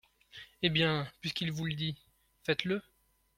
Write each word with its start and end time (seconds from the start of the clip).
Eh 0.63 0.71
bien, 0.71 1.07
puisqu’il 1.21 1.51
vous 1.51 1.65
le 1.67 1.73
dit… 1.75 1.95
faites-le… 2.43 2.81